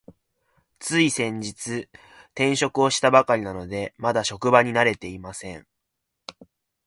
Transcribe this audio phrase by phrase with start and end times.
[0.79, 1.87] つい先月、
[2.31, 5.67] 転職をしたばかりなので、まだ職場に慣れていません。